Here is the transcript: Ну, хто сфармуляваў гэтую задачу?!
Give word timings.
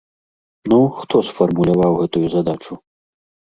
Ну, 0.73 0.79
хто 1.01 1.15
сфармуляваў 1.29 2.01
гэтую 2.01 2.25
задачу?! 2.39 2.73